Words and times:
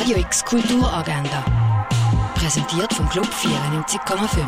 Radio 0.00 0.16
X 0.16 0.42
Kulturagenda. 0.46 1.44
Präsentiert 2.34 2.90
vom 2.94 3.06
Club 3.10 3.26
94,5. 3.26 4.46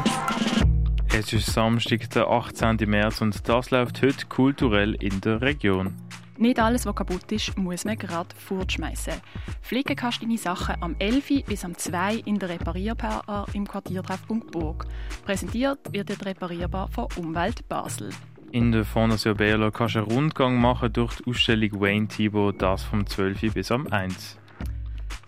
Es 1.15 1.31
ist 1.35 1.45
Samstag, 1.53 2.09
der 2.09 2.27
18. 2.27 2.79
März 2.87 3.21
und 3.21 3.47
das 3.47 3.71
läuft 3.71 4.01
heute 4.01 4.25
kulturell 4.31 4.95
in 4.95 5.21
der 5.21 5.43
Region. 5.43 5.93
Nicht 6.39 6.59
alles, 6.59 6.87
was 6.87 6.95
kaputt 6.95 7.31
ist, 7.33 7.59
muss 7.59 7.85
man 7.85 7.99
gerade 7.99 8.35
fortschmeißen. 8.35 9.13
Flicken 9.61 9.95
kannst 9.95 10.23
du 10.23 10.27
deine 10.27 10.39
Sachen 10.39 10.77
am 10.81 10.97
11. 10.99 11.45
bis 11.47 11.67
am 11.67 11.77
2. 11.77 12.23
in 12.25 12.39
der 12.39 12.49
Reparierbar 12.49 13.45
im 13.53 13.69
Quartiertreffpunkt 13.69 14.53
Burg. 14.53 14.87
Präsentiert 15.27 15.81
wird 15.93 16.09
die 16.09 16.15
Reparierbar 16.15 16.89
von 16.89 17.09
Umwelt 17.19 17.69
Basel. 17.69 18.09
In 18.53 18.73
der 18.73 18.87
Fondation 18.87 19.37
Berlo 19.37 19.71
kannst 19.71 19.97
du 19.97 19.99
einen 19.99 20.09
Rundgang 20.11 20.59
machen 20.59 20.91
durch 20.95 21.17
die 21.17 21.27
Ausstellung 21.27 21.79
Wayne 21.79 22.09
Thibault, 22.09 22.63
das 22.63 22.85
vom 22.85 23.07
12. 23.07 23.53
bis 23.53 23.71
am 23.71 23.87
1. 23.89 24.39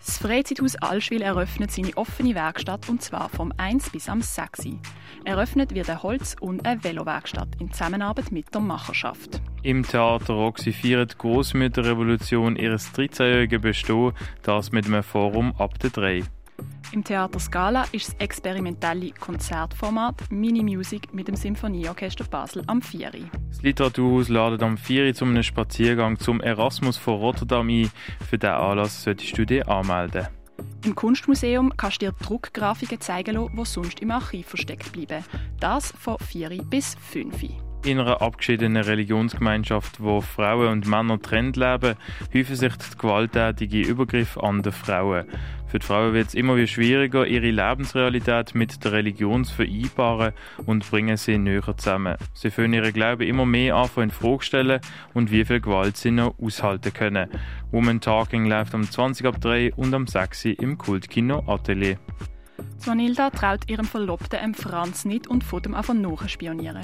Das 0.05 0.17
Freizeithaus 0.17 0.75
Allschwil 0.75 1.21
eröffnet 1.21 1.71
seine 1.71 1.95
offene 1.97 2.35
Werkstatt 2.35 2.89
und 2.89 3.01
zwar 3.01 3.29
vom 3.29 3.51
1 3.57 3.89
bis 3.89 4.07
am 4.07 4.21
6. 4.21 4.67
Eröffnet 5.23 5.73
wird 5.73 5.89
eine 5.89 6.03
Holz- 6.03 6.35
und 6.39 6.65
eine 6.65 6.83
Velowerkstatt 6.83 7.49
in 7.59 7.71
Zusammenarbeit 7.71 8.31
mit 8.31 8.53
der 8.53 8.61
Macherschaft. 8.61 9.41
Im 9.63 9.83
Theater 9.83 10.33
Roxy 10.33 10.71
feiert 10.71 11.13
die 11.13 11.17
Großmütterrevolution 11.17 12.55
ihres 12.55 12.93
13-jährigen 12.93 13.61
Bestehen, 13.61 14.13
das 14.43 14.71
mit 14.71 14.85
einem 14.85 15.01
Forum 15.01 15.55
ab 15.57 15.79
der 15.79 15.89
3. 15.89 16.23
Im 16.95 17.03
Theater 17.03 17.39
Scala 17.41 17.83
ist 17.91 18.07
das 18.07 18.15
experimentelle 18.19 19.11
Konzertformat 19.11 20.31
Mini 20.31 20.63
Music 20.63 21.13
mit 21.13 21.27
dem 21.27 21.35
Symphonieorchester 21.35 22.23
Basel 22.23 22.63
am 22.67 22.81
4. 22.81 23.11
Das 23.49 23.61
Literaturhaus 23.61 24.29
ladet 24.29 24.63
am 24.63 24.77
4. 24.77 25.13
zu 25.13 25.25
einem 25.25 25.43
Spaziergang 25.43 26.17
zum 26.17 26.39
Erasmus 26.39 26.95
von 26.95 27.15
Rotterdam 27.15 27.67
ein. 27.67 27.91
Für 28.29 28.37
diesen 28.37 28.53
Anlass 28.53 29.03
solltest 29.03 29.37
du 29.37 29.45
dich 29.45 29.67
anmelden. 29.67 30.27
Im 30.85 30.95
Kunstmuseum 30.95 31.73
kannst 31.75 32.01
du 32.01 32.05
dir 32.05 32.13
Druckgrafiken 32.13 33.01
zeigen 33.01 33.35
lassen, 33.35 33.57
die 33.57 33.65
sonst 33.65 33.99
im 33.99 34.11
Archiv 34.11 34.47
versteckt 34.47 34.93
bleiben. 34.93 35.21
Das 35.59 35.91
von 35.91 36.17
4 36.17 36.63
bis 36.63 36.95
5. 37.11 37.64
In 37.85 37.99
einer 37.99 38.19
abgeschiedenen 38.19 38.81
Religionsgemeinschaft, 38.81 40.01
wo 40.01 40.19
Frauen 40.19 40.69
und 40.69 40.87
Männer 40.87 41.19
getrennt 41.19 41.55
leben, 41.55 41.93
häufen 42.33 42.55
sich 42.55 42.75
die 42.77 42.97
gewalttätigen 42.97 43.83
Übergriffe 43.83 44.41
an 44.41 44.63
die 44.63 44.71
Frauen. 44.71 45.27
Für 45.67 45.77
die 45.77 45.85
Frauen 45.85 46.13
wird 46.15 46.29
es 46.29 46.33
immer 46.33 46.55
wieder 46.55 46.65
schwieriger, 46.65 47.27
ihre 47.27 47.51
Lebensrealität 47.51 48.55
mit 48.55 48.83
der 48.83 48.93
Religion 48.93 49.45
zu 49.45 49.53
vereinbaren 49.53 50.33
und 50.65 50.89
bringen 50.89 51.15
sie 51.15 51.37
näher 51.37 51.77
zusammen. 51.77 52.17
Sie 52.33 52.49
fühlen 52.49 52.73
ihren 52.73 52.91
Glauben 52.91 53.21
immer 53.21 53.45
mehr 53.45 53.75
an 53.75 53.89
in 53.97 54.09
Frage 54.09 54.43
stellen 54.43 54.81
und 55.13 55.29
wie 55.29 55.45
viel 55.45 55.61
Gewalt 55.61 55.95
sie 55.95 56.09
noch 56.09 56.33
aushalten 56.41 56.91
können. 56.91 57.29
Woman 57.69 58.01
Talking 58.01 58.47
läuft 58.47 58.73
am 58.73 58.89
20 58.89 59.27
ab 59.27 59.39
3 59.39 59.75
und 59.75 59.93
am 59.93 60.07
6 60.07 60.45
im 60.45 60.79
Kultkino 60.79 61.43
Atelier. 61.45 61.99
Swanilda 62.79 63.29
traut 63.29 63.69
ihrem 63.69 63.85
Verlobten 63.85 64.53
Franz 64.53 65.05
nicht 65.05 65.27
und 65.27 65.43
fährt 65.43 65.65
ihm 65.65 65.73
einfach 65.73 65.93
nachspionieren. 65.93 66.83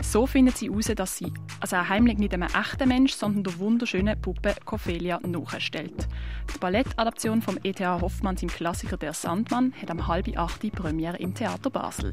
So 0.00 0.26
findet 0.26 0.58
sie 0.58 0.68
heraus, 0.68 0.92
dass 0.94 1.16
sie 1.16 1.32
also 1.60 1.76
heimlich 1.88 2.18
nicht 2.18 2.34
einem 2.34 2.48
echten 2.48 2.88
Mensch, 2.88 3.12
sondern 3.12 3.44
der 3.44 3.58
wunderschönen 3.58 4.20
Puppe 4.20 4.54
Cophelia 4.64 5.20
nachstellt. 5.26 6.08
Die 6.54 6.58
Ballettadaption 6.58 7.42
vom 7.42 7.58
E.T.A. 7.62 8.00
Hoffmanns 8.00 8.42
im 8.42 8.48
Klassiker 8.48 8.96
Der 8.96 9.12
Sandmann 9.12 9.72
hat 9.80 9.90
am 9.90 10.06
halb 10.06 10.28
acht 10.36 10.60
Premiere 10.72 11.16
im 11.16 11.34
Theater 11.34 11.70
Basel. 11.70 12.12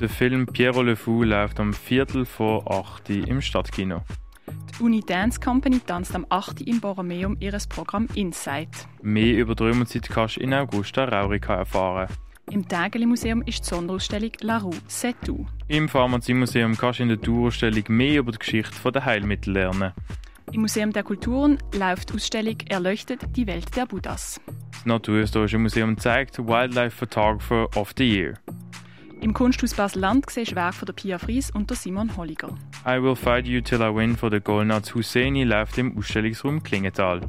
Der 0.00 0.08
Film 0.08 0.46
Piero 0.46 0.82
Le 0.82 0.96
Fou 0.96 1.22
läuft 1.22 1.60
am 1.60 1.72
Viertel 1.72 2.24
vor 2.24 2.68
acht 2.70 3.08
im 3.10 3.40
Stadtkino. 3.40 4.02
Die 4.76 4.82
Uni 4.82 5.00
Dance 5.00 5.38
Company 5.38 5.78
tanzt 5.78 6.14
am 6.16 6.26
8. 6.28 6.62
im 6.62 6.80
Borromeum 6.80 7.36
ihres 7.38 7.66
Programm 7.68 8.08
Insight. 8.14 8.88
Mehr 9.02 9.36
über 9.36 9.54
die 9.54 9.62
Römerzeit 9.62 10.08
kannst 10.08 10.36
du 10.36 10.40
in 10.40 10.52
Augusta 10.52 11.04
Raurica 11.04 11.54
erfahren. 11.54 12.08
Im 12.50 12.68
Tägeli-Museum 12.68 13.42
ist 13.42 13.64
die 13.64 13.68
Sonderausstellung 13.68 14.32
La 14.40 14.58
Rue 14.58 14.74
C'est 14.88 15.14
tout. 15.24 15.46
Im 15.68 15.88
Pharmaziemuseum 15.88 16.76
kannst 16.76 16.98
du 16.98 17.04
in 17.04 17.08
der 17.08 17.20
Tourausstellung 17.20 17.84
mehr 17.88 18.20
über 18.20 18.32
die 18.32 18.38
Geschichte 18.38 18.92
der 18.92 19.04
Heilmittel 19.04 19.54
lernen. 19.54 19.92
Im 20.52 20.60
Museum 20.60 20.92
der 20.92 21.02
Kulturen 21.02 21.58
läuft 21.76 22.10
die 22.10 22.14
Ausstellung 22.14 22.56
Erleuchtet 22.68 23.20
die 23.34 23.46
Welt 23.46 23.74
der 23.76 23.86
Buddhas. 23.86 24.40
Das 24.70 24.86
Naturhistorische 24.86 25.58
Museum 25.58 25.96
zeigt 25.96 26.38
Wildlife 26.38 26.96
Photographer 26.96 27.66
of 27.76 27.92
the 27.96 28.04
Year. 28.04 28.34
Im 29.20 29.32
Kunsthaus 29.32 29.72
Basel-Land 29.72 30.28
siehst 30.28 30.54
Werk 30.54 30.74
von 30.74 30.84
der 30.86 30.92
Pia 30.92 31.18
Fries 31.18 31.50
und 31.50 31.70
der 31.70 31.78
Simon 31.78 32.14
Holliger. 32.14 32.54
I 32.86 33.02
Will 33.02 33.16
Fight 33.16 33.48
You 33.48 33.62
Till 33.62 33.80
I 33.80 33.94
Win 33.94 34.16
von 34.16 34.30
der 34.30 34.40
Golnaz 34.40 34.94
Husseini 34.94 35.44
läuft 35.44 35.78
im 35.78 35.96
Ausstellungsraum 35.96 36.62
Klingenthal. 36.62 37.22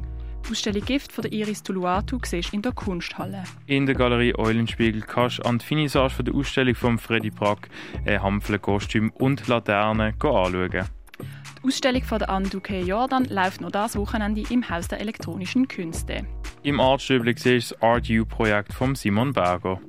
Ausstellung 0.50 0.84
Gift 0.84 1.12
von 1.12 1.22
der 1.22 1.32
Iris 1.32 1.62
Tuluatu 1.62 2.18
siehst 2.24 2.52
in 2.54 2.62
der 2.62 2.72
Kunsthalle. 2.72 3.42
In 3.66 3.86
der 3.86 3.94
Galerie 3.94 4.34
Eulenspiegel 4.36 5.02
kannst 5.02 5.38
du 5.38 5.42
an 5.42 5.58
die 5.58 5.64
Finissage 5.64 6.14
von 6.14 6.24
der 6.24 6.34
Ausstellung 6.34 6.74
von 6.74 6.98
Freddy 6.98 7.30
Prack 7.30 7.68
ein 8.04 8.22
Hampfle-Kostüm 8.22 9.10
und 9.10 9.48
Laterne 9.48 10.14
anschauen. 10.18 10.70
Die 10.70 11.66
Ausstellung 11.66 12.02
von 12.02 12.18
der 12.20 12.30
Anduke 12.30 12.78
Jordan 12.80 13.24
läuft 13.24 13.60
noch 13.60 13.72
das 13.72 13.96
Wochenende 13.96 14.44
im 14.50 14.68
Haus 14.68 14.86
der 14.86 15.00
elektronischen 15.00 15.66
Künste. 15.66 16.24
Im 16.62 16.78
Artstübli 16.78 17.34
siehst 17.36 17.72
du 17.72 17.74
das 17.74 17.82
Art 17.82 18.08
U-Projekt 18.08 18.72
von 18.72 18.94
Simon 18.94 19.32
Berger. 19.32 19.80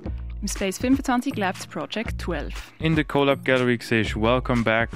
Im 0.41 0.47
Space 0.47 0.79
25 0.79 1.35
läuft 1.35 1.69
Project 1.69 2.21
12. 2.21 2.73
In 2.79 2.95
der 2.95 3.05
Collab 3.05 3.43
Gallery 3.45 3.77
siehst 3.81 4.15
du 4.15 4.21
Welcome 4.21 4.63
Back. 4.63 4.89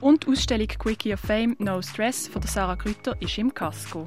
Und 0.00 0.24
die 0.24 0.32
Ausstellung 0.32 0.68
Quickie 0.68 1.12
of 1.12 1.20
Fame 1.20 1.56
No 1.58 1.82
Stress 1.82 2.28
von 2.28 2.40
der 2.40 2.50
Sarah 2.50 2.74
Grütter 2.76 3.14
ist 3.20 3.36
im 3.36 3.52
Casco. 3.52 4.06